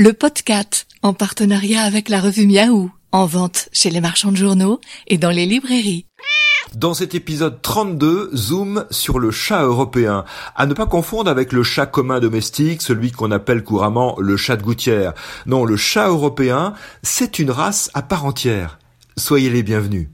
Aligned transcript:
le 0.00 0.14
podcast 0.14 0.86
en 1.02 1.12
partenariat 1.12 1.82
avec 1.82 2.08
la 2.08 2.22
revue 2.22 2.46
Miaou, 2.46 2.90
en 3.12 3.26
vente 3.26 3.68
chez 3.70 3.90
les 3.90 4.00
marchands 4.00 4.32
de 4.32 4.36
journaux 4.38 4.80
et 5.08 5.18
dans 5.18 5.28
les 5.28 5.44
librairies. 5.44 6.06
Dans 6.74 6.94
cet 6.94 7.14
épisode 7.14 7.60
32, 7.60 8.30
zoom 8.34 8.86
sur 8.90 9.18
le 9.18 9.30
chat 9.30 9.62
européen, 9.62 10.24
à 10.56 10.64
ne 10.64 10.72
pas 10.72 10.86
confondre 10.86 11.30
avec 11.30 11.52
le 11.52 11.62
chat 11.62 11.84
commun 11.84 12.18
domestique, 12.18 12.80
celui 12.80 13.12
qu'on 13.12 13.30
appelle 13.30 13.62
couramment 13.62 14.16
le 14.18 14.38
chat 14.38 14.56
de 14.56 14.62
gouttière. 14.62 15.12
Non, 15.44 15.66
le 15.66 15.76
chat 15.76 16.08
européen, 16.08 16.72
c'est 17.02 17.38
une 17.38 17.50
race 17.50 17.90
à 17.92 18.00
part 18.00 18.24
entière. 18.24 18.78
Soyez 19.18 19.50
les 19.50 19.62
bienvenus. 19.62 20.08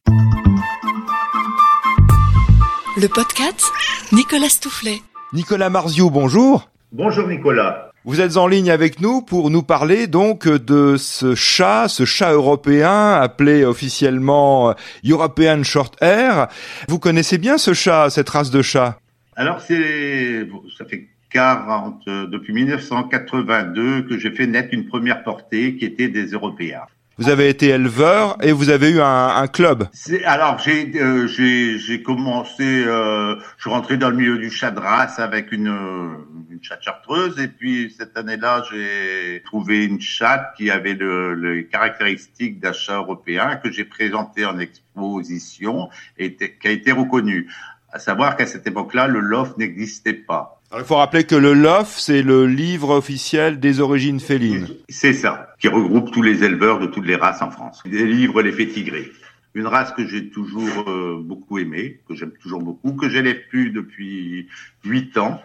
Le 2.96 3.06
podcast 3.06 3.62
Nicolas 4.10 4.48
Stoufflet. 4.48 5.00
Nicolas 5.32 5.70
Marzio, 5.70 6.10
bonjour. 6.10 6.70
Bonjour 6.90 7.28
Nicolas. 7.28 7.92
Vous 8.06 8.20
êtes 8.20 8.36
en 8.36 8.46
ligne 8.46 8.70
avec 8.70 9.00
nous 9.00 9.20
pour 9.20 9.50
nous 9.50 9.64
parler 9.64 10.06
donc 10.06 10.46
de 10.46 10.96
ce 10.96 11.34
chat, 11.34 11.88
ce 11.88 12.04
chat 12.04 12.30
européen 12.30 13.14
appelé 13.14 13.64
officiellement 13.64 14.76
European 15.04 15.64
Short 15.64 16.00
Hair. 16.00 16.46
Vous 16.86 17.00
connaissez 17.00 17.36
bien 17.36 17.58
ce 17.58 17.74
chat, 17.74 18.08
cette 18.10 18.28
race 18.28 18.52
de 18.52 18.62
chat? 18.62 19.00
Alors 19.34 19.60
c'est, 19.60 20.46
ça 20.78 20.84
fait 20.84 21.08
40, 21.30 22.06
depuis 22.06 22.52
1982 22.52 24.02
que 24.02 24.16
j'ai 24.20 24.30
fait 24.30 24.46
naître 24.46 24.68
une 24.70 24.86
première 24.86 25.24
portée 25.24 25.74
qui 25.74 25.84
était 25.84 26.06
des 26.06 26.26
Européens. 26.26 26.82
Vous 27.18 27.30
avez 27.30 27.48
été 27.48 27.68
éleveur 27.68 28.36
et 28.42 28.52
vous 28.52 28.68
avez 28.68 28.90
eu 28.90 29.00
un, 29.00 29.28
un 29.28 29.46
club. 29.46 29.88
Alors 30.26 30.58
j'ai 30.58 30.92
euh, 31.00 31.26
j'ai 31.26 32.02
commencé, 32.02 32.84
euh, 32.84 33.36
je 33.56 33.62
suis 33.62 33.70
rentré 33.70 33.96
dans 33.96 34.10
le 34.10 34.16
milieu 34.16 34.36
du 34.36 34.50
chat 34.50 34.70
de 34.70 34.80
race 34.80 35.18
avec 35.18 35.50
une, 35.50 35.68
euh, 35.68 36.08
une 36.50 36.62
chatte 36.62 36.82
chartreuse 36.82 37.40
et 37.40 37.48
puis 37.48 37.94
cette 37.96 38.18
année-là 38.18 38.64
j'ai 38.70 39.42
trouvé 39.46 39.86
une 39.86 39.98
chatte 39.98 40.52
qui 40.58 40.70
avait 40.70 40.92
le, 40.92 41.34
les 41.34 41.66
caractéristiques 41.66 42.60
d'un 42.60 42.74
chat 42.74 42.96
européen 42.96 43.56
que 43.56 43.72
j'ai 43.72 43.86
présenté 43.86 44.44
en 44.44 44.58
exposition 44.58 45.88
et 46.18 46.36
qui 46.36 46.68
a 46.68 46.70
été 46.70 46.92
reconnu. 46.92 47.48
À 47.92 47.98
savoir 47.98 48.36
qu'à 48.36 48.46
cette 48.46 48.66
époque-là, 48.66 49.06
le 49.06 49.20
loft 49.20 49.56
n'existait 49.56 50.12
pas. 50.12 50.55
Il 50.74 50.84
faut 50.84 50.96
rappeler 50.96 51.24
que 51.24 51.36
le 51.36 51.54
LOF, 51.54 51.96
c'est 51.96 52.22
le 52.22 52.46
livre 52.46 52.90
officiel 52.90 53.60
des 53.60 53.80
origines 53.80 54.18
félines. 54.18 54.68
C'est 54.88 55.12
ça, 55.12 55.54
qui 55.60 55.68
regroupe 55.68 56.10
tous 56.10 56.22
les 56.22 56.42
éleveurs 56.42 56.80
de 56.80 56.86
toutes 56.86 57.06
les 57.06 57.14
races 57.14 57.40
en 57.40 57.50
France. 57.50 57.82
Des 57.84 58.04
livres 58.04 58.42
les 58.42 58.52
fait 58.52 58.66
tigrer. 58.66 59.12
Une 59.54 59.68
race 59.68 59.92
que 59.92 60.06
j'ai 60.06 60.28
toujours 60.28 60.84
euh, 60.88 61.22
beaucoup 61.22 61.58
aimée, 61.58 62.00
que 62.08 62.14
j'aime 62.14 62.32
toujours 62.42 62.62
beaucoup, 62.62 62.92
que 62.92 63.08
j'élève 63.08 63.46
plus 63.48 63.70
depuis 63.70 64.48
huit 64.84 65.16
ans, 65.16 65.40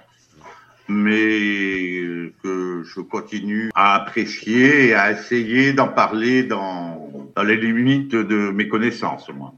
mais 0.90 2.34
que 2.44 2.84
je 2.84 3.00
continue 3.00 3.70
à 3.76 3.96
apprécier 3.96 4.88
et 4.88 4.94
à 4.96 5.12
essayer 5.12 5.72
d'en 5.72 5.88
parler 5.88 6.44
dans, 6.44 7.10
dans 7.36 7.44
les 7.44 7.58
limites 7.58 8.16
de 8.16 8.50
mes 8.52 8.68
connaissances, 8.68 9.30
moi. 9.30 9.54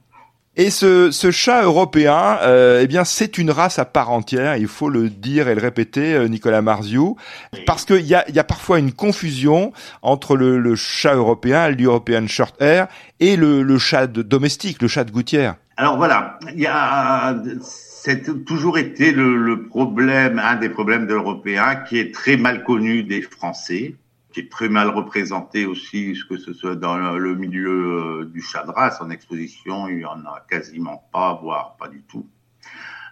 Et 0.56 0.70
ce, 0.70 1.10
ce 1.10 1.32
chat 1.32 1.64
européen, 1.64 2.38
euh, 2.44 2.82
eh 2.84 2.88
bien, 2.88 3.06
c'est 3.06 3.40
une 3.40 3.50
race 3.50 3.80
à 3.80 3.86
part 3.86 4.12
entière. 4.12 4.56
Il 4.56 4.68
faut 4.68 4.88
le 4.88 5.10
dire 5.10 5.48
et 5.48 5.56
le 5.56 5.62
répéter, 5.62 6.14
euh, 6.14 6.28
Nicolas 6.28 6.62
Marziou, 6.62 7.18
parce 7.66 7.86
qu'il 7.86 8.06
y 8.06 8.14
a, 8.14 8.30
y 8.30 8.38
a 8.38 8.44
parfois 8.44 8.78
une 8.78 8.92
confusion 8.92 9.74
entre 10.04 10.36
le, 10.36 10.60
le 10.60 10.76
chat 10.76 11.16
européen, 11.16 11.70
l'European 11.70 12.28
Short 12.28 12.62
Hair, 12.62 12.88
et 13.20 13.36
le, 13.36 13.64
le 13.64 13.78
chat 13.80 14.06
de, 14.06 14.22
domestique, 14.22 14.80
le 14.84 14.88
chat 14.88 15.06
de 15.06 15.12
gouttière. 15.12 15.56
Alors 15.76 15.98
voilà, 15.98 16.38
il 16.54 16.62
y 16.62 16.68
a 16.68 17.36
c'est 17.62 18.46
toujours 18.46 18.78
été 18.78 19.12
le, 19.12 19.38
le, 19.38 19.64
problème, 19.64 20.38
un 20.38 20.58
des 20.58 20.70
problèmes 20.70 21.08
de 21.08 21.14
l'Européen, 21.14 21.78
qui 21.88 21.98
est 21.98 22.14
très 22.14 22.38
mal 22.38 22.64
connu 22.64 23.02
des 23.04 23.22
Français 23.22 23.96
qui 24.34 24.42
est 24.42 24.52
très 24.52 24.68
mal 24.68 24.90
représenté 24.90 25.66
aussi, 25.66 26.18
que 26.28 26.38
ce 26.38 26.54
soit 26.54 26.76
dans 26.76 26.98
le 26.98 27.36
milieu 27.36 28.22
euh, 28.22 28.26
du 28.26 28.42
chat 28.42 28.64
de 28.64 28.72
race 28.72 29.00
en 29.00 29.10
exposition, 29.10 29.88
il 29.88 30.00
y 30.00 30.06
en 30.06 30.26
a 30.26 30.44
quasiment 30.50 31.08
pas, 31.14 31.40
voire 31.42 31.78
pas 31.78 31.88
du 31.88 32.02
tout. 32.02 32.28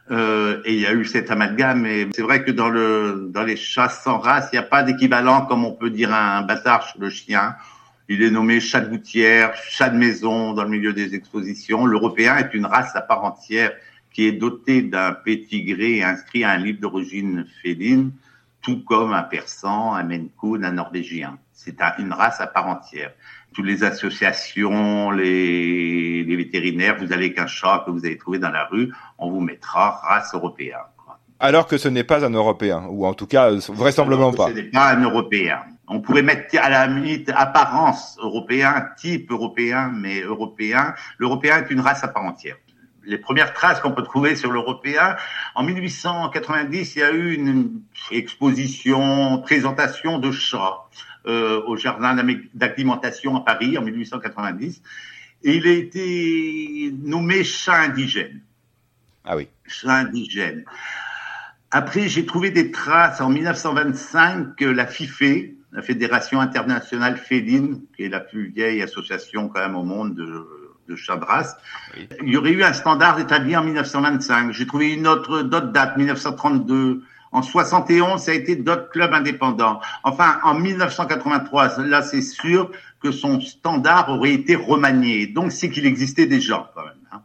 Euh, 0.09 0.61
et 0.65 0.73
il 0.73 0.81
y 0.81 0.87
a 0.87 0.93
eu 0.93 1.05
cet 1.05 1.29
amalgame. 1.29 1.85
Et 1.85 2.07
c'est 2.13 2.23
vrai 2.23 2.43
que 2.43 2.51
dans 2.51 2.69
le 2.69 3.29
dans 3.31 3.43
les 3.43 3.55
chats 3.55 3.87
sans 3.87 4.17
race, 4.17 4.49
il 4.51 4.55
n'y 4.55 4.59
a 4.59 4.67
pas 4.67 4.83
d'équivalent, 4.83 5.45
comme 5.45 5.63
on 5.63 5.73
peut 5.73 5.91
dire 5.91 6.13
un 6.13 6.41
bâtard 6.41 6.93
le 6.99 7.09
chien. 7.09 7.55
Il 8.09 8.23
est 8.23 8.31
nommé 8.31 8.59
chat 8.59 8.81
de 8.81 8.89
gouttière, 8.89 9.55
chat 9.55 9.89
de 9.89 9.97
maison 9.97 10.53
dans 10.53 10.63
le 10.63 10.69
milieu 10.69 10.91
des 10.91 11.13
expositions. 11.15 11.85
L'Européen 11.85 12.35
est 12.37 12.53
une 12.53 12.65
race 12.65 12.95
à 12.95 13.01
part 13.01 13.23
entière 13.23 13.71
qui 14.11 14.25
est 14.25 14.33
dotée 14.33 14.81
d'un 14.81 15.13
pétigré 15.13 16.03
inscrit 16.03 16.43
à 16.43 16.49
un 16.49 16.57
livre 16.57 16.81
d'origine 16.81 17.45
féline 17.61 18.11
tout 18.61 18.83
comme 18.83 19.13
un 19.13 19.23
persan, 19.23 19.93
un 19.93 20.03
Maine 20.03 20.29
un 20.43 20.71
norvégien. 20.71 21.37
C'est 21.53 21.77
une 21.99 22.13
race 22.13 22.41
à 22.41 22.47
part 22.47 22.67
entière. 22.67 23.11
Toutes 23.53 23.65
les 23.65 23.83
associations, 23.83 25.11
les, 25.11 26.23
les 26.23 26.35
vétérinaires, 26.35 26.97
vous 26.97 27.11
allez 27.11 27.33
qu'un 27.33 27.47
chat 27.47 27.83
que 27.85 27.91
vous 27.91 28.05
avez 28.05 28.17
trouvé 28.17 28.39
dans 28.39 28.49
la 28.49 28.65
rue, 28.65 28.93
on 29.17 29.29
vous 29.29 29.41
mettra 29.41 30.01
race 30.03 30.33
européenne. 30.33 30.77
Alors 31.39 31.65
que 31.65 31.77
ce 31.77 31.87
n'est 31.87 32.03
pas 32.03 32.23
un 32.23 32.29
Européen, 32.29 32.85
ou 32.87 33.05
en 33.05 33.13
tout 33.13 33.25
cas 33.25 33.49
vraisemblablement 33.69 34.31
pas. 34.31 34.49
Ce 34.49 34.53
n'est 34.53 34.63
pas 34.63 34.91
un 34.91 35.01
Européen. 35.01 35.63
On 35.87 35.99
pourrait 35.99 36.21
mettre 36.21 36.55
à 36.61 36.69
la 36.69 36.87
limite 36.87 37.31
apparence 37.35 38.17
européen, 38.21 38.87
type 38.97 39.31
européen, 39.31 39.91
mais 39.93 40.21
européen. 40.21 40.93
L'Européen 41.17 41.63
est 41.63 41.71
une 41.71 41.81
race 41.81 42.03
à 42.03 42.07
part 42.07 42.23
entière 42.23 42.55
les 43.03 43.17
premières 43.17 43.53
traces 43.53 43.79
qu'on 43.79 43.91
peut 43.91 44.03
trouver 44.03 44.35
sur 44.35 44.51
l'européen. 44.51 45.15
En 45.55 45.63
1890, 45.63 46.95
il 46.95 46.99
y 46.99 47.03
a 47.03 47.11
eu 47.11 47.33
une 47.33 47.81
exposition, 48.11 49.39
présentation 49.39 50.19
de 50.19 50.31
chats 50.31 50.87
euh, 51.25 51.61
au 51.65 51.77
jardin 51.77 52.15
d'acclimatation 52.53 53.35
à 53.35 53.41
Paris 53.41 53.77
en 53.77 53.81
1890. 53.81 54.81
Et 55.43 55.55
il 55.55 55.67
a 55.67 55.71
été 55.71 56.93
nommé 57.03 57.43
chat 57.43 57.79
indigène. 57.81 58.41
Ah 59.25 59.35
oui. 59.35 59.47
Chat 59.65 59.93
indigène. 59.93 60.65
Après, 61.71 62.09
j'ai 62.09 62.25
trouvé 62.25 62.51
des 62.51 62.71
traces 62.71 63.21
en 63.21 63.29
1925 63.29 64.55
que 64.57 64.65
la 64.65 64.85
FIFE, 64.85 65.53
la 65.71 65.81
Fédération 65.81 66.41
internationale 66.41 67.17
féline, 67.17 67.81
qui 67.95 68.03
est 68.03 68.09
la 68.09 68.19
plus 68.19 68.49
vieille 68.49 68.81
association 68.81 69.47
quand 69.47 69.61
même 69.61 69.75
au 69.75 69.83
monde 69.83 70.15
de 70.15 70.60
de 70.91 70.95
Chabras. 70.95 71.57
Il 72.21 72.29
y 72.29 72.37
aurait 72.37 72.51
eu 72.51 72.63
un 72.63 72.73
standard 72.73 73.19
établi 73.19 73.55
en 73.55 73.63
1925. 73.63 74.51
J'ai 74.51 74.67
trouvé 74.67 74.93
une 74.93 75.07
autre 75.07 75.41
d'autres 75.41 75.71
date, 75.71 75.97
1932. 75.97 77.03
En 77.31 77.41
71, 77.41 78.21
ça 78.21 78.31
a 78.31 78.33
été 78.33 78.57
d'autres 78.57 78.89
clubs 78.89 79.13
indépendants. 79.13 79.79
Enfin, 80.03 80.39
en 80.43 80.53
1983, 80.53 81.79
là, 81.79 82.01
c'est 82.01 82.21
sûr 82.21 82.71
que 83.01 83.11
son 83.11 83.39
standard 83.39 84.09
aurait 84.09 84.33
été 84.33 84.55
remanié. 84.55 85.27
Donc, 85.27 85.53
c'est 85.53 85.69
qu'il 85.69 85.85
existait 85.85 86.25
déjà, 86.25 86.69
quand 86.75 86.83
même. 86.83 86.93
Hein. 87.13 87.21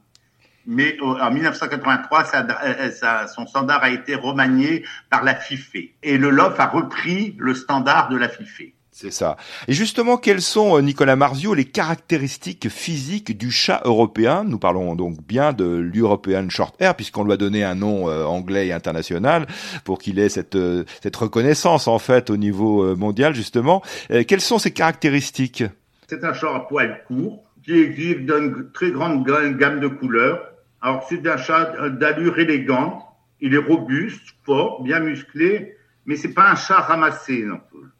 Mais 0.64 0.96
en 1.00 1.30
1983, 1.32 2.24
ça, 2.24 2.46
euh, 2.64 2.90
ça, 2.92 3.26
son 3.26 3.48
standard 3.48 3.82
a 3.82 3.90
été 3.90 4.14
remanié 4.14 4.84
par 5.10 5.24
la 5.24 5.34
FIFE. 5.34 5.90
Et 6.04 6.18
le 6.18 6.30
LOF 6.30 6.58
a 6.60 6.66
repris 6.66 7.34
le 7.38 7.54
standard 7.54 8.08
de 8.08 8.16
la 8.16 8.28
FIFE. 8.28 8.75
C'est 8.98 9.10
ça. 9.10 9.36
Et 9.68 9.74
justement, 9.74 10.16
quelles 10.16 10.40
sont, 10.40 10.78
euh, 10.78 10.80
Nicolas 10.80 11.16
Marzio, 11.16 11.52
les 11.52 11.66
caractéristiques 11.66 12.70
physiques 12.70 13.36
du 13.36 13.50
chat 13.50 13.82
européen? 13.84 14.42
Nous 14.42 14.58
parlons 14.58 14.94
donc 14.94 15.22
bien 15.22 15.52
de 15.52 15.66
l'European 15.66 16.48
Short 16.48 16.74
Hair, 16.80 16.96
puisqu'on 16.96 17.22
lui 17.24 17.32
a 17.32 17.36
donné 17.36 17.62
un 17.62 17.74
nom 17.74 18.08
euh, 18.08 18.24
anglais 18.24 18.68
et 18.68 18.72
international 18.72 19.46
pour 19.84 19.98
qu'il 19.98 20.18
ait 20.18 20.30
cette, 20.30 20.56
euh, 20.56 20.84
cette 21.02 21.14
reconnaissance, 21.14 21.88
en 21.88 21.98
fait, 21.98 22.30
au 22.30 22.38
niveau 22.38 22.96
mondial, 22.96 23.34
justement. 23.34 23.82
quelles 24.26 24.40
sont 24.40 24.58
ces 24.58 24.70
caractéristiques? 24.70 25.64
C'est 26.08 26.24
un 26.24 26.32
chat 26.32 26.54
à 26.54 26.60
poils 26.60 27.04
courts, 27.06 27.44
qui 27.66 27.78
existe 27.78 28.20
d'une 28.20 28.70
très 28.72 28.92
grande 28.92 29.26
gamme 29.26 29.78
de 29.78 29.88
couleurs. 29.88 30.40
Alors, 30.80 31.04
c'est 31.06 31.26
un 31.26 31.36
chat 31.36 31.90
d'allure 31.90 32.38
élégante. 32.38 33.02
Il 33.42 33.52
est 33.52 33.58
robuste, 33.58 34.22
fort, 34.46 34.82
bien 34.82 35.00
musclé, 35.00 35.76
mais 36.06 36.16
c'est 36.16 36.32
pas 36.32 36.50
un 36.50 36.56
chat 36.56 36.80
ramassé 36.80 37.42
non 37.42 37.60
plus 37.70 37.90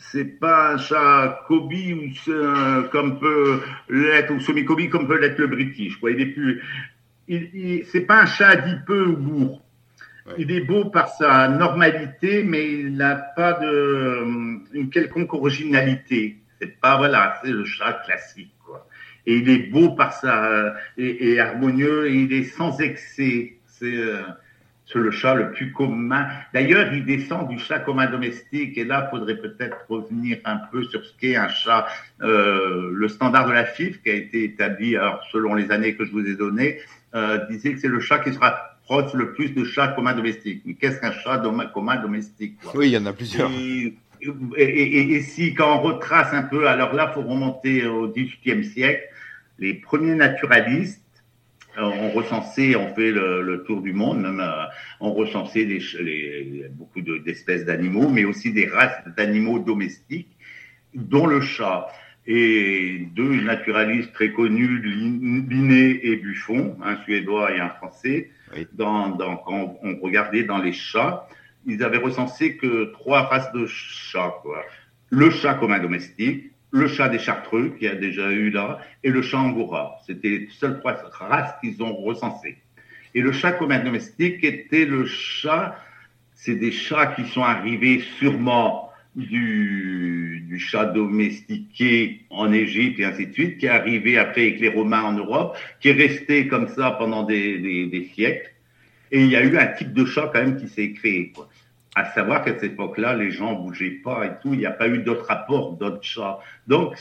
c'est 0.00 0.38
pas 0.40 0.72
un 0.72 0.78
chat 0.78 1.44
Kobe 1.46 1.72
ou 1.72 2.88
comme 2.90 3.18
peut 3.18 3.60
l'être 3.88 4.32
ou 4.32 4.40
semi 4.40 4.64
Kobe 4.64 4.88
comme 4.88 5.06
peut 5.06 5.18
l'être 5.18 5.38
le 5.38 5.46
British. 5.46 5.96
Quoi. 5.96 6.12
Il 6.12 6.20
est 6.20 6.26
plus, 6.26 6.62
il, 7.28 7.84
c'est 7.86 8.00
pas 8.00 8.22
un 8.22 8.26
chat 8.26 8.48
adipeux 8.48 9.08
ou 9.08 9.16
bourre. 9.16 9.62
Il 10.38 10.52
est 10.52 10.60
beau 10.60 10.86
par 10.86 11.08
sa 11.08 11.48
normalité, 11.48 12.44
mais 12.44 12.70
il 12.72 12.94
n'a 12.94 13.16
pas 13.16 13.54
de 13.54 14.24
une 14.72 14.90
quelconque 14.90 15.34
originalité. 15.34 16.38
C'est 16.60 16.80
pas 16.80 16.96
voilà, 16.96 17.40
c'est 17.42 17.50
le 17.50 17.64
chat 17.64 17.94
classique 18.04 18.54
quoi. 18.64 18.86
Et 19.26 19.36
il 19.36 19.48
est 19.50 19.70
beau 19.70 19.90
par 19.90 20.12
sa 20.12 20.74
et, 20.96 21.32
et 21.32 21.40
harmonieux, 21.40 22.08
et 22.08 22.14
il 22.14 22.32
est 22.32 22.44
sans 22.44 22.80
excès. 22.80 23.56
C'est 23.66 23.96
euh, 23.96 24.22
c'est 24.92 24.98
le 24.98 25.10
chat 25.10 25.34
le 25.34 25.52
plus 25.52 25.72
commun. 25.72 26.26
D'ailleurs, 26.52 26.92
il 26.92 27.04
descend 27.04 27.48
du 27.48 27.58
chat 27.58 27.80
commun 27.80 28.06
domestique. 28.06 28.76
Et 28.76 28.84
là, 28.84 29.06
il 29.06 29.10
faudrait 29.10 29.36
peut-être 29.36 29.78
revenir 29.88 30.38
un 30.44 30.56
peu 30.70 30.84
sur 30.84 31.04
ce 31.04 31.12
qu'est 31.20 31.36
un 31.36 31.48
chat. 31.48 31.86
Euh, 32.22 32.90
le 32.92 33.08
standard 33.08 33.46
de 33.46 33.52
la 33.52 33.64
FIF, 33.64 34.02
qui 34.02 34.10
a 34.10 34.14
été 34.14 34.44
établi 34.44 34.96
alors, 34.96 35.22
selon 35.30 35.54
les 35.54 35.70
années 35.70 35.94
que 35.94 36.04
je 36.04 36.12
vous 36.12 36.26
ai 36.26 36.34
données, 36.34 36.78
euh, 37.14 37.38
disait 37.48 37.72
que 37.72 37.80
c'est 37.80 37.88
le 37.88 38.00
chat 38.00 38.18
qui 38.20 38.32
sera 38.32 38.78
proche 38.84 39.12
le 39.14 39.32
plus 39.32 39.50
de 39.50 39.64
chats 39.64 39.88
communs 39.88 40.14
domestiques. 40.14 40.62
Mais 40.64 40.74
qu'est-ce 40.74 41.00
qu'un 41.00 41.12
chat 41.12 41.42
commun 41.72 41.96
domestique 41.96 42.58
Oui, 42.74 42.88
il 42.88 42.92
y 42.92 42.98
en 42.98 43.06
a 43.06 43.12
plusieurs. 43.12 43.50
et, 44.56 45.20
si 45.20 45.54
quand 45.54 45.78
on 45.78 45.80
retrace 45.82 46.32
un 46.32 46.42
peu, 46.42 46.68
alors 46.68 46.94
là, 46.94 47.08
faut 47.14 47.22
remonter 47.22 47.86
au 47.86 48.08
XVIIIe 48.08 48.64
siècle, 48.64 49.04
les 49.58 49.74
premiers 49.74 50.14
naturalistes 50.14 51.04
ont 51.78 52.10
recensé, 52.10 52.76
on 52.76 52.94
fait 52.94 53.12
le, 53.12 53.64
tour 53.66 53.80
du 53.82 53.92
monde, 53.92 54.22
même 54.22 54.40
euh, 54.40 54.64
on 55.00 55.12
recensé 55.12 55.64
des, 55.66 55.80
les, 56.00 56.66
beaucoup 56.70 57.00
d'espèces 57.00 57.64
d'animaux, 57.64 58.08
mais 58.08 58.24
aussi 58.24 58.52
des 58.52 58.66
races 58.66 59.02
d'animaux 59.16 59.58
domestiques, 59.58 60.36
dont 60.94 61.26
le 61.26 61.40
chat. 61.40 61.88
Et 62.26 63.08
deux 63.14 63.40
naturalistes 63.40 64.12
très 64.12 64.32
connus, 64.32 64.78
Linné 64.78 66.00
et 66.02 66.16
Buffon, 66.16 66.76
un 66.84 66.96
suédois 67.02 67.54
et 67.56 67.60
un 67.60 67.70
français, 67.70 68.30
dans, 68.72 69.08
dans, 69.08 69.36
quand 69.36 69.78
on 69.82 69.96
regardait 70.00 70.44
dans 70.44 70.58
les 70.58 70.72
chats, 70.72 71.26
ils 71.66 71.82
avaient 71.82 71.98
recensé 71.98 72.56
que 72.56 72.92
trois 72.92 73.22
races 73.22 73.52
de 73.52 73.66
chats. 73.66 74.34
Quoi. 74.42 74.64
Le 75.08 75.30
chat 75.30 75.54
commun 75.54 75.78
domestique, 75.78 76.49
le 76.72 76.88
chat 76.88 77.08
des 77.08 77.18
Chartreux, 77.18 77.74
qui 77.78 77.86
a 77.86 77.94
déjà 77.94 78.30
eu 78.30 78.50
là, 78.50 78.80
et 79.02 79.10
le 79.10 79.22
chat 79.22 79.38
angora. 79.38 79.98
C'était 80.06 80.28
les 80.28 80.48
seules 80.50 80.78
trois 80.78 81.00
races 81.12 81.54
qu'ils 81.60 81.82
ont 81.82 81.94
recensées. 81.94 82.58
Et 83.14 83.20
le 83.22 83.32
chat 83.32 83.52
commun 83.52 83.80
domestique 83.80 84.44
était 84.44 84.84
le 84.84 85.04
chat, 85.06 85.76
c'est 86.34 86.54
des 86.54 86.70
chats 86.70 87.08
qui 87.08 87.24
sont 87.26 87.42
arrivés 87.42 88.00
sûrement 88.18 88.90
du, 89.16 90.56
chat 90.58 90.84
domestiqué 90.86 92.20
en 92.28 92.52
Égypte 92.52 93.00
et 93.00 93.04
ainsi 93.04 93.26
de 93.26 93.32
suite, 93.32 93.58
qui 93.58 93.66
est 93.66 93.70
arrivé 93.70 94.18
après 94.18 94.42
avec 94.42 94.60
les 94.60 94.68
Romains 94.68 95.02
en 95.02 95.12
Europe, 95.12 95.56
qui 95.80 95.88
est 95.88 95.92
resté 95.92 96.48
comme 96.48 96.68
ça 96.68 96.92
pendant 96.92 97.22
des, 97.22 97.58
des, 97.58 97.86
des 97.86 98.04
siècles. 98.14 98.52
Et 99.10 99.22
il 99.22 99.28
y 99.28 99.36
a 99.36 99.42
eu 99.42 99.56
un 99.56 99.66
type 99.68 99.92
de 99.92 100.04
chat 100.04 100.30
quand 100.32 100.40
même 100.40 100.60
qui 100.60 100.68
s'est 100.68 100.92
créé. 100.92 101.32
Quoi. 101.34 101.48
À 101.96 102.04
savoir 102.12 102.44
qu'à 102.44 102.52
cette 102.52 102.72
époque-là, 102.72 103.16
les 103.16 103.30
gens 103.32 103.54
bougeaient 103.54 104.00
pas 104.04 104.24
et 104.24 104.30
tout. 104.42 104.54
Il 104.54 104.60
n'y 104.60 104.66
a 104.66 104.70
pas 104.70 104.88
eu 104.88 104.98
d'autres 104.98 105.26
rapports 105.26 105.72
d'autres 105.72 106.02
chats. 106.02 106.38
Donc 106.68 106.96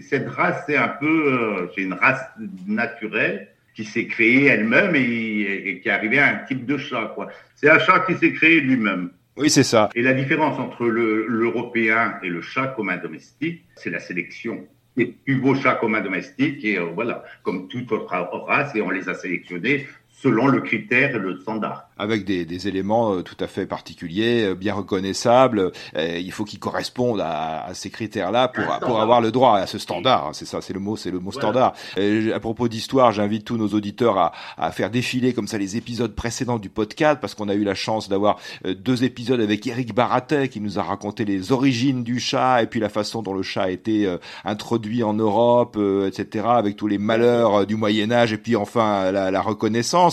cette 0.00 0.28
race, 0.28 0.64
c'est 0.66 0.76
un 0.76 0.88
peu, 0.88 1.32
euh, 1.32 1.68
c'est 1.74 1.82
une 1.82 1.92
race 1.92 2.24
naturelle 2.66 3.48
qui 3.74 3.84
s'est 3.84 4.06
créée 4.06 4.46
elle-même 4.46 4.94
et, 4.94 5.80
qui 5.82 5.88
est 5.88 5.92
arrivée 5.92 6.18
à 6.18 6.28
un 6.28 6.36
type 6.46 6.66
de 6.66 6.76
chat. 6.76 7.12
Quoi. 7.14 7.28
C'est 7.56 7.70
un 7.70 7.78
chat 7.78 8.00
qui 8.00 8.14
s'est 8.14 8.32
créé 8.32 8.60
lui-même. 8.60 9.10
Oui, 9.36 9.48
c'est 9.48 9.62
ça. 9.62 9.88
Et 9.94 10.02
la 10.02 10.12
différence 10.12 10.58
entre 10.58 10.86
l'européen 10.86 12.14
et 12.22 12.28
le 12.28 12.42
chat 12.42 12.68
commun 12.68 12.98
domestique, 12.98 13.64
c'est 13.76 13.90
la 13.90 14.00
sélection. 14.00 14.66
Les 14.96 15.06
plus 15.06 15.36
beaux 15.36 15.54
chats 15.54 15.76
communs 15.76 16.02
domestiques, 16.02 16.62
et 16.64 16.78
euh, 16.78 16.84
voilà, 16.94 17.24
comme 17.42 17.66
toute 17.68 17.90
autre 17.92 18.14
race, 18.46 18.74
et 18.74 18.82
on 18.82 18.90
les 18.90 19.08
a 19.08 19.14
sélectionnés 19.14 19.86
selon 20.22 20.46
le 20.46 20.60
critère 20.60 21.16
et 21.16 21.18
le 21.18 21.40
standard 21.40 21.88
avec 22.02 22.24
des, 22.24 22.44
des, 22.44 22.68
éléments 22.68 23.14
euh, 23.14 23.22
tout 23.22 23.36
à 23.40 23.46
fait 23.46 23.66
particuliers, 23.66 24.46
euh, 24.46 24.54
bien 24.54 24.74
reconnaissables. 24.74 25.72
Euh, 25.96 26.18
il 26.18 26.32
faut 26.32 26.44
qu'ils 26.44 26.58
correspondent 26.58 27.20
à, 27.20 27.64
à, 27.64 27.74
ces 27.74 27.90
critères-là 27.90 28.48
pour, 28.48 28.64
pour 28.80 29.00
avoir 29.00 29.20
le 29.20 29.30
droit 29.30 29.58
à 29.58 29.66
ce 29.66 29.78
standard. 29.78 30.26
Hein, 30.26 30.30
c'est 30.32 30.44
ça, 30.44 30.60
c'est 30.60 30.72
le 30.72 30.80
mot, 30.80 30.96
c'est 30.96 31.10
le 31.10 31.20
mot 31.20 31.30
standard. 31.30 31.74
à 31.96 32.40
propos 32.40 32.68
d'histoire, 32.68 33.12
j'invite 33.12 33.44
tous 33.44 33.56
nos 33.56 33.68
auditeurs 33.68 34.18
à, 34.18 34.32
à, 34.58 34.72
faire 34.72 34.90
défiler 34.90 35.32
comme 35.32 35.46
ça 35.46 35.58
les 35.58 35.76
épisodes 35.76 36.14
précédents 36.14 36.58
du 36.58 36.68
podcast 36.68 37.20
parce 37.20 37.34
qu'on 37.34 37.48
a 37.48 37.54
eu 37.54 37.64
la 37.64 37.74
chance 37.74 38.08
d'avoir 38.08 38.38
deux 38.64 39.04
épisodes 39.04 39.40
avec 39.40 39.66
Eric 39.66 39.94
Baratet 39.94 40.48
qui 40.48 40.60
nous 40.60 40.78
a 40.78 40.82
raconté 40.82 41.24
les 41.24 41.52
origines 41.52 42.02
du 42.02 42.18
chat 42.18 42.62
et 42.62 42.66
puis 42.66 42.80
la 42.80 42.88
façon 42.88 43.22
dont 43.22 43.34
le 43.34 43.42
chat 43.42 43.64
a 43.64 43.70
été 43.70 44.12
introduit 44.44 45.02
en 45.02 45.14
Europe, 45.14 45.78
etc. 46.06 46.46
Avec 46.48 46.76
tous 46.76 46.88
les 46.88 46.98
malheurs 46.98 47.66
du 47.66 47.76
Moyen 47.76 48.10
Âge 48.10 48.32
et 48.32 48.38
puis 48.38 48.56
enfin 48.56 49.12
la, 49.12 49.30
la 49.30 49.40
reconnaissance 49.40 50.11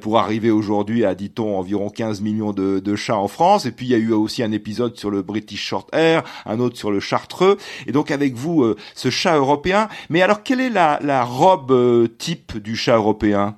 pour 0.00 0.18
arriver 0.18 0.50
aujourd'hui 0.50 1.04
à 1.04 1.14
dit-on, 1.14 1.58
environ 1.58 1.90
15 1.90 2.20
millions 2.20 2.52
de, 2.52 2.96
chats 2.96 3.16
en 3.16 3.28
France. 3.28 3.66
Et 3.66 3.72
puis 3.72 3.86
il 3.86 3.90
y 3.90 3.94
a 3.94 3.98
eu 3.98 4.12
aussi 4.12 4.42
un 4.42 4.52
épisode 4.52 4.96
sur 4.96 5.10
le 5.10 5.22
British 5.22 5.64
Short 5.64 5.88
Hair, 5.94 6.22
un 6.46 6.60
autre 6.60 6.76
sur 6.76 6.90
le 6.90 7.00
Chartreux. 7.00 7.56
Et 7.86 7.92
donc 7.92 8.10
avec 8.10 8.34
vous, 8.34 8.62
euh, 8.62 8.76
ce 8.94 9.10
chat 9.10 9.36
européen. 9.36 9.88
Mais 10.10 10.22
alors, 10.22 10.42
quelle 10.42 10.60
est 10.60 10.70
la, 10.70 11.24
robe 11.24 11.70
euh, 11.70 12.06
type 12.06 12.58
du 12.58 12.76
chat 12.76 12.96
européen? 12.96 13.56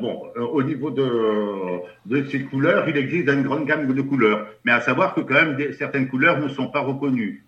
Bon, 0.00 0.22
euh, 0.36 0.42
au 0.42 0.62
niveau 0.62 0.90
de, 0.90 1.80
de 2.06 2.28
ces 2.30 2.42
couleurs, 2.42 2.88
il 2.88 2.96
existe 2.96 3.28
une 3.28 3.42
grande 3.42 3.66
gamme 3.66 3.92
de 3.92 4.02
couleurs. 4.02 4.46
Mais 4.64 4.72
à 4.72 4.80
savoir 4.80 5.14
que 5.14 5.20
quand 5.20 5.34
même, 5.34 5.56
certaines 5.76 6.08
couleurs 6.08 6.40
ne 6.40 6.48
sont 6.48 6.68
pas 6.68 6.80
reconnues 6.80 7.44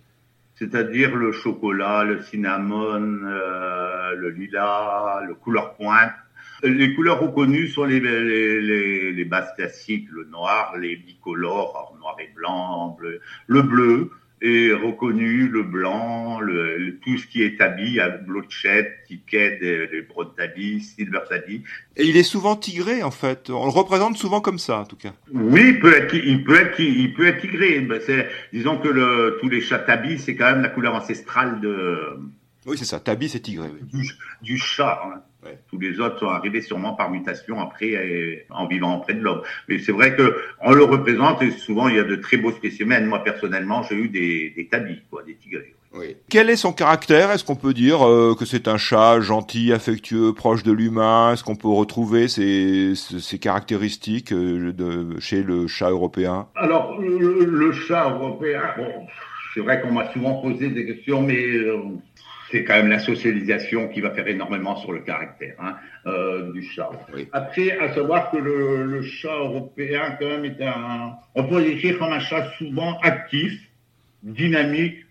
c'est-à-dire 0.57 1.17
le 1.17 1.33
chocolat, 1.33 2.05
le 2.05 2.21
cinnamon, 2.21 3.01
le 3.01 4.29
lilas, 4.29 5.23
le 5.27 5.33
couleur 5.33 5.73
pointe. 5.73 6.13
Les 6.63 6.95
couleurs 6.95 7.21
reconnues 7.21 7.69
sont 7.69 7.85
les, 7.85 8.01
les, 8.01 8.61
les, 8.61 9.13
les 9.13 9.25
bases 9.25 9.53
classiques, 9.57 10.09
le 10.11 10.25
noir, 10.25 10.77
les 10.77 10.97
bicolores, 10.97 11.95
noir 11.99 12.17
et 12.21 12.31
blanc, 12.35 12.97
bleu, 12.99 13.21
le 13.47 13.63
bleu 13.63 14.11
est 14.43 14.73
reconnu, 14.73 15.49
le 15.49 15.63
blanc, 15.63 16.41
le, 16.41 16.99
tout 17.03 17.19
ce 17.19 17.27
qui 17.27 17.43
est 17.43 17.59
tabi, 17.59 17.99
blochette, 18.27 19.05
ticket, 19.07 19.59
les 19.61 20.03
brodes 20.03 20.35
tabi, 20.35 20.81
silver 20.81 21.21
tabi. 21.29 21.63
Et 21.97 22.05
il 22.05 22.17
est 22.17 22.23
souvent 22.23 22.57
tigré 22.57 23.03
en 23.03 23.11
fait. 23.11 23.51
On 23.51 23.65
le 23.65 23.71
représente 23.71 24.17
souvent 24.17 24.41
comme 24.41 24.59
ça 24.59 24.79
en 24.79 24.85
tout 24.85 24.97
cas. 24.97 25.13
Oui, 25.33 25.63
il 25.69 25.81
peut 25.81 25.95
être, 25.95 26.15
il 26.15 26.43
peut 26.45 26.57
être, 26.59 26.81
il 26.81 27.13
peut 27.13 27.27
être 27.27 27.41
tigré. 27.41 27.81
Ben, 27.81 28.01
disons 28.53 28.79
que 28.79 28.89
le, 28.89 29.39
tous 29.41 29.49
les 29.49 29.61
chats 29.61 29.79
tabi, 29.79 30.19
c'est 30.19 30.35
quand 30.35 30.51
même 30.51 30.63
la 30.63 30.71
couleur 30.71 30.95
ancestrale 30.95 31.61
de. 31.61 32.19
Oui, 32.67 32.77
c'est 32.79 32.85
ça. 32.85 33.01
Tabi, 33.01 33.29
c'est 33.29 33.41
tigré. 33.41 33.69
Du, 33.93 34.07
du, 34.43 34.59
chat. 34.59 35.01
Hein. 35.05 35.23
Tous 35.69 35.79
les 35.79 35.99
autres 36.01 36.19
sont 36.19 36.29
arrivés 36.29 36.61
sûrement 36.61 36.95
par 36.95 37.11
mutation 37.11 37.61
après 37.61 37.95
euh, 37.95 38.37
en 38.51 38.67
vivant 38.67 38.99
près 38.99 39.15
de 39.15 39.21
l'homme. 39.21 39.43
Mais 39.69 39.79
c'est 39.79 39.93
vrai 39.93 40.15
que 40.15 40.37
on 40.61 40.73
le 40.73 40.85
représente 40.85 41.43
et 41.43 41.51
souvent 41.51 41.89
il 41.89 41.97
y 41.97 41.99
a 41.99 42.05
de 42.05 42.17
très 42.17 42.37
beaux 42.37 42.53
spécimens. 42.53 43.01
Moi 43.07 43.25
personnellement, 43.25 43.83
j'ai 43.83 43.97
eu 43.97 44.09
des, 44.09 44.53
des 44.55 44.67
tabis, 44.67 45.01
quoi, 45.11 45.23
des 45.23 45.35
tigrés. 45.35 45.75
Oui. 45.93 46.17
Quel 46.29 46.51
est 46.51 46.57
son 46.57 46.73
caractère? 46.73 47.33
Est-ce 47.33 47.45
qu'on 47.45 47.57
peut 47.57 47.75
dire 47.75 48.07
euh, 48.07 48.37
que 48.39 48.45
c'est 48.45 48.69
un 48.69 48.77
chat 48.77 49.21
gentil, 49.21 49.73
affectueux, 49.73 50.33
proche 50.33 50.63
de 50.63 50.71
l'humain? 50.71 51.33
Est-ce 51.33 51.43
qu'on 51.43 51.57
peut 51.57 51.69
retrouver 51.69 52.29
ces, 52.29 52.95
ces 52.95 53.39
caractéristiques 53.39 54.33
euh, 54.33 54.73
de, 54.73 55.19
chez 55.19 55.43
le 55.43 55.67
chat 55.67 55.91
européen? 55.91 56.47
Alors, 56.55 56.97
le, 57.01 57.73
chat 57.73 58.09
européen, 58.09 58.61
bon, 58.77 59.07
c'est 59.53 59.61
vrai 59.61 59.81
qu'on 59.81 59.91
m'a 59.91 60.13
souvent 60.13 60.35
posé 60.41 60.69
des 60.69 60.87
questions, 60.87 61.23
mais 61.23 61.45
c'est 62.51 62.65
quand 62.65 62.75
même 62.75 62.89
la 62.89 62.99
socialisation 62.99 63.89
qui 63.89 64.01
va 64.01 64.11
faire 64.11 64.27
énormément 64.27 64.77
sur 64.77 64.93
le 64.93 65.01
caractère 65.01 65.55
hein, 65.61 65.77
euh, 66.07 66.53
du 66.53 66.63
chat. 66.63 66.91
Après, 67.33 67.79
à 67.79 67.95
savoir 67.95 68.31
que 68.31 68.37
le, 68.37 68.85
le, 68.85 69.03
chat 69.03 69.35
européen, 69.35 70.17
quand 70.19 70.27
même, 70.27 70.45
est 70.45 70.63
un... 70.63 71.15
On 71.35 71.45
peut 71.45 71.59
le 71.59 71.67
décrire 71.67 71.99
comme 71.99 72.13
un 72.13 72.21
chat 72.21 72.51
souvent 72.59 72.99
actif, 73.01 73.53
dynamique, 74.23 75.07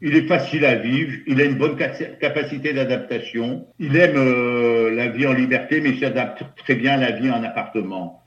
il 0.00 0.14
est 0.14 0.28
facile 0.28 0.64
à 0.64 0.76
vivre, 0.76 1.12
il 1.26 1.40
a 1.40 1.44
une 1.44 1.58
bonne 1.58 1.76
capacité 1.76 2.72
d'adaptation, 2.72 3.66
il 3.80 3.96
aime 3.96 4.16
euh, 4.16 4.94
la 4.94 5.08
vie 5.08 5.26
en 5.26 5.32
liberté, 5.32 5.80
mais 5.80 5.90
il 5.90 5.98
s'adapte 5.98 6.44
très 6.58 6.76
bien 6.76 6.92
à 6.92 6.96
la 6.98 7.10
vie 7.12 7.30
en 7.30 7.42
appartement. 7.42 8.22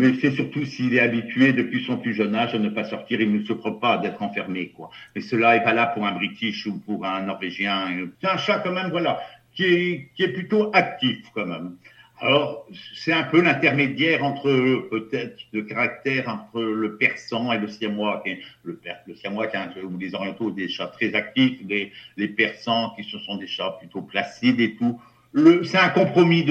Mais 0.00 0.14
c'est 0.18 0.30
surtout 0.30 0.64
s'il 0.64 0.94
est 0.94 1.00
habitué 1.00 1.52
depuis 1.52 1.84
son 1.84 1.98
plus 1.98 2.14
jeune 2.14 2.34
âge 2.34 2.54
à 2.54 2.58
ne 2.58 2.70
pas 2.70 2.84
sortir, 2.84 3.20
il 3.20 3.30
ne 3.30 3.44
souffre 3.44 3.70
pas 3.72 3.98
d'être 3.98 4.22
enfermé, 4.22 4.68
quoi. 4.68 4.88
Mais 5.14 5.20
cela 5.20 5.56
est 5.56 5.62
pas 5.62 5.74
là 5.74 5.88
pour 5.88 6.06
un 6.06 6.12
British 6.12 6.66
ou 6.66 6.78
pour 6.78 7.04
un 7.04 7.20
Norvégien. 7.20 8.08
C'est 8.18 8.28
un 8.30 8.38
chat 8.38 8.60
quand 8.60 8.72
même, 8.72 8.88
voilà, 8.88 9.20
qui 9.54 10.08
est, 10.18 10.28
plutôt 10.32 10.70
actif 10.72 11.26
quand 11.34 11.44
même. 11.44 11.76
Alors, 12.18 12.66
c'est 12.94 13.12
un 13.12 13.24
peu 13.24 13.42
l'intermédiaire 13.42 14.24
entre 14.24 14.88
peut-être 14.88 15.36
de 15.52 15.60
caractère 15.60 16.30
entre 16.30 16.62
le 16.62 16.96
persan 16.96 17.52
et 17.52 17.58
le 17.58 17.68
siamois. 17.68 18.22
Le, 18.62 18.80
le 19.06 19.14
siamois 19.14 19.48
ou 19.84 19.98
les 19.98 20.14
orientaux 20.14 20.50
des 20.50 20.68
chats 20.68 20.86
très 20.86 21.14
actifs, 21.14 21.60
les, 21.68 22.28
persans 22.28 22.94
qui 22.96 23.04
ce 23.04 23.18
sont 23.18 23.36
des 23.36 23.46
chats 23.46 23.76
plutôt 23.78 24.00
placides 24.00 24.60
et 24.60 24.76
tout. 24.76 24.98
C'est 25.34 25.78
un 25.78 25.90
compromis 25.90 26.46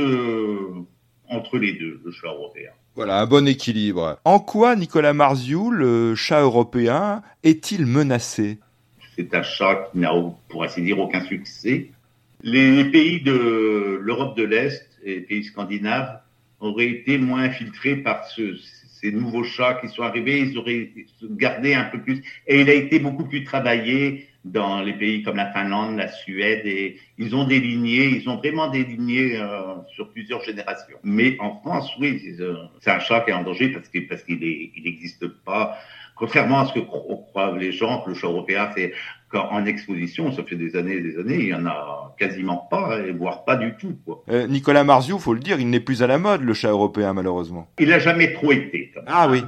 entre 1.30 1.58
les 1.58 1.74
deux, 1.74 2.00
le 2.06 2.12
chat 2.12 2.28
européen. 2.28 2.72
Voilà, 3.00 3.22
un 3.22 3.28
bon 3.28 3.48
équilibre. 3.48 4.20
En 4.26 4.40
quoi 4.40 4.76
Nicolas 4.76 5.14
Marziou, 5.14 5.72
le 5.72 6.16
chat 6.16 6.42
européen, 6.42 7.22
est-il 7.44 7.86
menacé? 7.86 8.60
C'est 9.16 9.34
un 9.34 9.42
chat 9.42 9.88
qui 9.90 10.00
n'a, 10.00 10.12
pour 10.50 10.66
ainsi 10.66 10.82
dire, 10.82 11.00
aucun 11.00 11.22
succès. 11.26 11.92
Les 12.44 12.84
pays 12.92 13.22
de 13.22 14.02
l'Europe 14.02 14.36
de 14.36 14.44
l'Est 14.44 14.86
et 15.06 15.16
les 15.16 15.22
pays 15.22 15.46
scandinaves 15.46 16.20
auraient 16.60 16.90
été 16.90 17.18
moins 17.18 17.44
infiltrés 17.44 17.96
par 17.96 18.26
ces 18.26 19.12
nouveaux 19.14 19.46
chats 19.46 19.76
qui 19.76 19.88
sont 19.88 20.04
arrivés, 20.04 20.42
ils 20.42 20.58
auraient 20.58 20.92
gardé 21.24 21.76
un 21.76 21.86
peu 21.86 22.02
plus. 22.02 22.22
Et 22.48 22.60
il 22.60 22.70
a 22.70 22.74
été 22.74 23.00
beaucoup 23.00 23.24
plus 23.24 23.46
travaillé 23.46 24.28
dans 24.46 24.82
les 24.82 24.94
pays 24.94 25.22
comme 25.24 25.36
la 25.36 25.52
Finlande, 25.52 25.98
la 25.98 26.08
Suède, 26.08 26.66
et 26.66 26.98
ils 27.18 27.36
ont 27.36 27.44
des 27.44 27.60
lignées, 27.60 28.06
ils 28.06 28.30
ont 28.30 28.38
vraiment 28.38 28.70
des 28.70 28.84
lignées 28.84 29.36
euh, 29.36 29.76
sur 29.94 30.10
plusieurs 30.12 30.42
générations. 30.44 30.98
Mais 31.04 31.38
en 31.40 31.60
France, 31.60 31.92
oui, 32.00 32.36
c'est 32.80 32.92
un 32.92 33.00
chat 33.00 33.22
qui 33.22 33.32
est 33.32 33.34
en 33.34 33.44
danger 33.44 33.70
parce 33.70 33.90
qu'il 33.90 34.08
parce 34.08 34.24
qu'il 34.24 34.42
il 34.42 34.84
n'existe 34.84 35.28
pas 35.28 35.78
Contrairement 36.20 36.60
à 36.60 36.66
ce 36.66 36.74
que 36.74 36.80
croient 36.80 37.56
les 37.58 37.72
gens, 37.72 38.02
que 38.02 38.10
le 38.10 38.16
chat 38.16 38.28
européen, 38.28 38.70
c'est 38.76 38.92
en 39.34 39.66
exposition, 39.66 40.34
ça 40.34 40.44
fait 40.44 40.58
des 40.58 40.76
années 40.76 40.96
et 40.96 41.02
des 41.02 41.18
années, 41.18 41.38
il 41.40 41.48
y 41.48 41.54
en 41.54 41.66
a 41.66 42.14
quasiment 42.20 42.68
pas, 42.70 43.00
voire 43.18 43.46
pas 43.46 43.56
du 43.56 43.74
tout. 43.78 43.96
Quoi. 44.06 44.24
Euh, 44.30 44.46
Nicolas 44.48 44.84
Marziou, 44.84 45.18
faut 45.18 45.34
le 45.34 45.40
dire, 45.40 45.60
il 45.60 45.70
n'est 45.70 45.80
plus 45.80 46.04
à 46.04 46.08
la 46.08 46.18
mode, 46.18 46.42
le 46.42 46.54
chat 46.54 46.72
européen, 46.72 47.14
malheureusement. 47.14 47.68
Il 47.80 47.94
a 47.94 48.00
jamais 48.00 48.34
trop 48.34 48.52
été. 48.52 48.92
Ah 49.08 49.30
oui. 49.30 49.42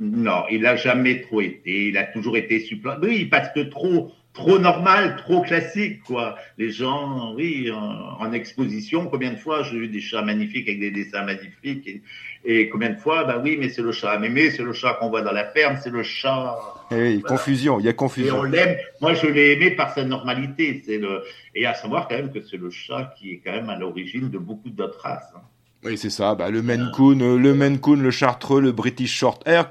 non, 0.00 0.42
il 0.50 0.66
a 0.66 0.74
jamais 0.74 1.20
trop 1.20 1.40
été. 1.40 1.88
Il 1.88 1.98
a 1.98 2.04
toujours 2.04 2.36
été 2.36 2.58
super. 2.60 2.98
Oui, 3.00 3.26
parce 3.26 3.50
que 3.50 3.60
trop 3.60 4.10
trop 4.36 4.58
normal, 4.58 5.16
trop 5.16 5.40
classique, 5.40 6.02
quoi. 6.04 6.36
Les 6.58 6.70
gens, 6.70 7.34
oui, 7.34 7.70
en, 7.72 8.32
exposition, 8.32 9.06
combien 9.06 9.32
de 9.32 9.36
fois 9.36 9.62
j'ai 9.62 9.78
vu 9.78 9.88
des 9.88 10.00
chats 10.00 10.20
magnifiques 10.20 10.68
avec 10.68 10.78
des 10.78 10.90
dessins 10.90 11.24
magnifiques 11.24 12.02
et, 12.44 12.68
combien 12.68 12.90
de 12.90 12.98
fois, 12.98 13.24
bah 13.24 13.40
oui, 13.42 13.56
mais 13.58 13.70
c'est 13.70 13.82
le 13.82 13.92
chat 13.92 14.10
à 14.10 14.18
mémé, 14.18 14.50
c'est 14.50 14.62
le 14.62 14.74
chat 14.74 14.94
qu'on 14.94 15.08
voit 15.08 15.22
dans 15.22 15.32
la 15.32 15.46
ferme, 15.46 15.78
c'est 15.82 15.90
le 15.90 16.02
chat. 16.02 16.56
Eh 16.90 16.94
oui, 16.94 17.22
confusion, 17.22 17.80
il 17.80 17.86
y 17.86 17.88
a 17.88 17.94
confusion. 17.94 18.36
Et 18.36 18.38
on 18.38 18.42
l'aime. 18.44 18.76
Moi, 19.00 19.14
je 19.14 19.26
l'ai 19.26 19.52
aimé 19.52 19.70
par 19.70 19.94
sa 19.94 20.04
normalité. 20.04 20.82
C'est 20.84 20.98
le 20.98 21.24
et 21.54 21.66
à 21.66 21.74
savoir 21.74 22.06
quand 22.06 22.16
même 22.16 22.30
que 22.30 22.42
c'est 22.42 22.58
le 22.58 22.70
chat 22.70 23.14
qui 23.18 23.32
est 23.32 23.40
quand 23.42 23.52
même 23.52 23.70
à 23.70 23.76
l'origine 23.76 24.28
de 24.28 24.38
beaucoup 24.38 24.70
d'autres 24.70 25.00
races. 25.00 25.32
Hein. 25.34 25.40
Oui, 25.84 25.96
c'est 25.96 26.10
ça. 26.10 26.34
Bah, 26.34 26.50
le 26.50 26.62
Maine 26.62 26.90
Coon, 26.92 27.20
euh, 27.20 27.36
le 27.36 27.54
Maine 27.54 27.78
Coon, 27.78 27.96
le 27.96 28.10
Chartreux, 28.10 28.60
le 28.60 28.72
British 28.72 29.14
Shorthair 29.14 29.68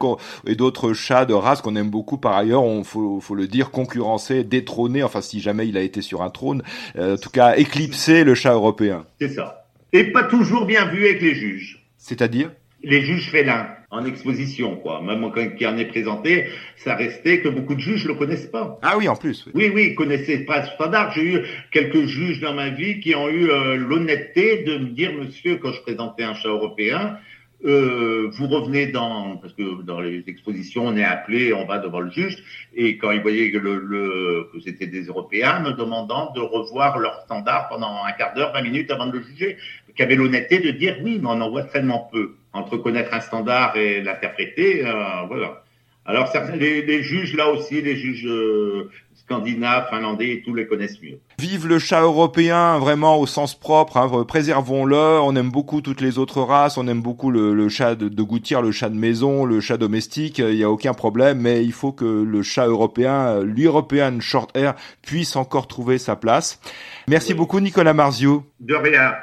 et 0.48 0.56
d'autres 0.56 0.94
chats 0.94 1.26
de 1.26 1.34
race 1.34 1.62
qu'on 1.62 1.76
aime 1.76 1.90
beaucoup 1.90 2.18
par 2.18 2.38
ailleurs. 2.38 2.64
On 2.64 2.84
faut, 2.84 3.20
faut 3.20 3.36
le 3.36 3.48
dire, 3.48 3.72
concurrencer, 3.72 4.44
détrôner. 4.44 5.04
Enfin, 5.04 5.22
si 5.22 5.42
jamais 5.42 5.68
il 5.68 5.78
a 5.78 5.82
été 5.82 6.02
sur 6.02 6.22
un 6.22 6.30
trône, 6.30 6.64
euh, 6.96 7.16
en 7.16 7.18
tout 7.18 7.30
cas 7.30 7.56
éclipser 7.58 8.24
le 8.24 8.36
chat 8.36 8.54
européen. 8.54 9.06
C'est 9.20 9.30
ça. 9.30 9.68
Et 9.92 10.12
pas 10.12 10.24
toujours 10.24 10.66
bien 10.66 10.86
vu 10.86 11.06
avec 11.06 11.22
les 11.22 11.36
juges. 11.36 11.86
C'est-à-dire? 11.98 12.52
Les 12.86 13.02
juges 13.02 13.30
félins 13.32 13.68
en 13.90 14.06
exposition, 14.06 14.76
quoi. 14.76 15.02
Même 15.02 15.32
quand 15.34 15.42
il 15.60 15.68
en 15.68 15.78
est 15.78 15.86
présenté, 15.86 16.46
ça 16.76 16.96
restait 16.96 17.42
que 17.42 17.50
beaucoup 17.50 17.74
de 17.74 17.80
juges 17.80 18.06
le 18.06 18.14
connaissent 18.14 18.48
pas. 18.48 18.80
Ah 18.84 18.96
oui, 18.98 19.08
en 19.08 19.16
plus. 19.16 19.48
Oui, 19.54 19.72
oui, 19.74 19.88
ils 19.92 19.96
connaissaient 19.96 20.46
pas 20.46 20.66
ce 20.66 20.74
standard. 20.74 21.12
J'ai 21.14 21.24
eu 21.24 21.42
quelques 21.72 22.06
juges 22.06 22.40
dans 22.42 22.54
ma 22.54 22.70
vie 22.70 23.00
qui 23.00 23.16
ont 23.16 23.28
eu 23.28 23.50
euh, 23.50 23.76
l'honnêteté 23.76 24.64
de 24.64 24.78
me 24.78 24.90
dire, 24.90 25.14
monsieur, 25.14 25.58
quand 25.58 25.72
je 25.72 25.82
présentais 25.82 26.24
un 26.24 26.36
chat 26.36 26.50
européen, 26.50 27.18
euh, 27.64 28.30
vous 28.34 28.48
revenez 28.48 28.88
dans 28.88 29.38
parce 29.38 29.54
que 29.54 29.82
dans 29.82 30.02
les 30.02 30.24
expositions 30.28 30.86
on 30.86 30.98
est 30.98 31.04
appelé, 31.04 31.54
on 31.54 31.66
va 31.66 31.80
devant 31.80 32.02
le 32.02 32.12
juge 32.12 32.38
et 32.76 32.98
quand 32.98 33.12
ils 33.12 33.22
voyaient 33.22 33.50
que, 33.50 33.58
le, 33.58 33.78
le 33.78 34.50
que 34.52 34.60
c'était 34.60 34.88
des 34.88 35.04
Européens, 35.06 35.62
me 35.62 35.72
demandant 35.72 36.32
de 36.34 36.42
revoir 36.42 37.00
leur 37.00 37.22
standard 37.22 37.70
pendant 37.70 38.04
un 38.06 38.12
quart 38.12 38.34
d'heure, 38.36 38.52
20 38.54 38.62
minutes 38.62 38.92
avant 38.92 39.08
de 39.08 39.14
le 39.14 39.24
juger, 39.24 39.58
qui 39.96 40.04
avait 40.04 40.16
l'honnêteté 40.16 40.60
de 40.60 40.72
dire 40.72 40.98
oui, 41.04 41.20
mais 41.22 41.28
on 41.30 41.42
en 41.42 41.50
voit 41.50 41.64
tellement 41.64 42.10
peu 42.12 42.36
entre 42.54 42.78
connaître 42.78 43.14
un 43.14 43.20
standard 43.20 43.76
et 43.76 44.02
l'interpréter, 44.02 44.86
euh, 44.86 44.94
voilà. 45.28 45.62
Alors 46.08 46.32
les, 46.54 46.84
les, 46.84 47.02
juges 47.02 47.36
là 47.36 47.50
aussi, 47.50 47.82
les 47.82 47.96
juges 47.96 48.28
euh, 48.28 48.92
scandinaves, 49.16 49.88
finlandais, 49.90 50.44
tous 50.46 50.54
les 50.54 50.68
connaissent 50.68 51.02
mieux. 51.02 51.18
Vive 51.40 51.66
le 51.66 51.80
chat 51.80 52.02
européen, 52.02 52.78
vraiment 52.78 53.20
au 53.20 53.26
sens 53.26 53.56
propre, 53.60 53.98
hein, 53.98 54.24
préservons-le. 54.24 54.96
On 54.96 55.36
aime 55.36 55.50
beaucoup 55.50 55.82
toutes 55.82 56.02
les 56.02 56.20
autres 56.20 56.42
races, 56.44 56.78
on 56.78 56.88
aime 56.88 57.02
beaucoup 57.02 57.32
le, 57.32 57.70
chat 57.70 57.96
de, 57.96 58.08
de, 58.08 58.22
gouttière, 58.22 58.62
le 58.62 58.72
chat 58.72 58.90
de 58.90 58.96
maison, 58.96 59.46
le 59.46 59.60
chat 59.62 59.78
domestique, 59.78 60.38
il 60.38 60.56
n'y 60.56 60.64
a 60.64 60.70
aucun 60.70 60.94
problème, 60.94 61.40
mais 61.40 61.66
il 61.66 61.74
faut 61.74 61.92
que 61.92 62.06
le 62.06 62.44
chat 62.44 62.68
européen, 62.68 63.42
l'European 63.42 64.20
Short 64.20 64.56
Hair, 64.56 64.76
puisse 65.02 65.36
encore 65.36 65.68
trouver 65.68 65.98
sa 65.98 66.16
place. 66.16 66.60
Merci 67.08 67.34
beaucoup 67.34 67.60
Nicolas 67.60 67.94
Marzio. 67.94 68.44
De 68.60 68.76
rien. 68.76 69.16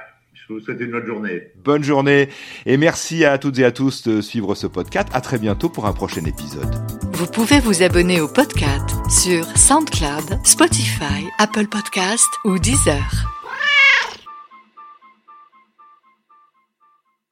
Je 0.49 0.55
vous 0.55 0.61
souhaite 0.61 0.81
une 0.81 0.91
bonne 0.91 1.07
journée. 1.07 1.43
Bonne 1.65 1.85
journée 1.85 2.29
et 2.67 2.77
merci 2.77 3.25
à 3.25 3.39
toutes 3.39 3.59
et 3.59 3.65
à 3.65 3.71
tous 3.71 4.03
de 4.03 4.21
suivre 4.21 4.55
ce 4.55 4.67
podcast. 4.67 5.09
À 5.13 5.21
très 5.21 5.39
bientôt 5.39 5.69
pour 5.69 5.87
un 5.87 5.93
prochain 5.93 6.25
épisode. 6.25 6.75
Vous 7.13 7.27
pouvez 7.27 7.61
vous 7.61 7.83
abonner 7.83 8.21
au 8.21 8.29
podcast 8.29 8.91
sur 9.09 9.45
SoundCloud, 9.57 10.41
Spotify, 10.45 11.27
Apple 11.39 11.69
Podcast 11.69 12.29
ou 12.45 12.59
Deezer. 12.59 13.42